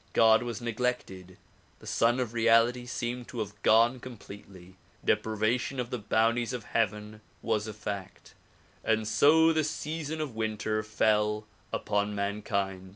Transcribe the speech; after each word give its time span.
God 0.13 0.41
was 0.41 0.61
neglected; 0.61 1.37
the 1.77 1.85
Sun 1.85 2.19
of 2.19 2.33
Reality 2.33 2.87
seemed 2.87 3.27
to 3.27 3.37
have 3.37 3.61
gone 3.61 3.99
completely; 3.99 4.75
deprivation 5.05 5.79
of 5.79 5.91
the 5.91 5.99
bounties 5.99 6.53
of 6.53 6.63
heaven 6.63 7.21
was 7.43 7.67
a 7.67 7.73
fact; 7.75 8.33
and 8.83 9.07
so 9.07 9.53
the 9.53 9.63
season 9.63 10.19
of 10.19 10.35
winter 10.35 10.81
fell 10.81 11.45
upon 11.71 12.15
mankind. 12.15 12.89